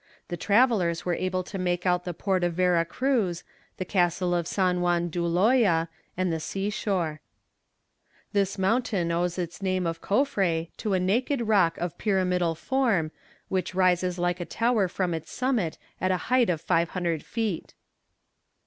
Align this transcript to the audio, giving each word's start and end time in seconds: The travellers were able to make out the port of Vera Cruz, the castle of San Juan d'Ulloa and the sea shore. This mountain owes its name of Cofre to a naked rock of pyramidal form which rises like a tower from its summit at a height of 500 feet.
The 0.29 0.35
travellers 0.35 1.05
were 1.05 1.13
able 1.13 1.43
to 1.43 1.59
make 1.59 1.85
out 1.85 2.05
the 2.05 2.13
port 2.15 2.43
of 2.43 2.55
Vera 2.55 2.83
Cruz, 2.85 3.43
the 3.77 3.85
castle 3.85 4.33
of 4.33 4.47
San 4.47 4.81
Juan 4.81 5.09
d'Ulloa 5.09 5.89
and 6.17 6.33
the 6.33 6.39
sea 6.39 6.71
shore. 6.71 7.21
This 8.33 8.57
mountain 8.57 9.11
owes 9.11 9.37
its 9.37 9.61
name 9.61 9.85
of 9.85 10.01
Cofre 10.01 10.69
to 10.77 10.93
a 10.95 10.99
naked 10.99 11.41
rock 11.41 11.77
of 11.77 11.99
pyramidal 11.99 12.55
form 12.55 13.11
which 13.47 13.75
rises 13.75 14.17
like 14.17 14.39
a 14.39 14.43
tower 14.45 14.87
from 14.87 15.13
its 15.13 15.31
summit 15.31 15.77
at 16.01 16.09
a 16.09 16.17
height 16.33 16.49
of 16.49 16.61
500 16.61 17.21
feet. 17.23 17.75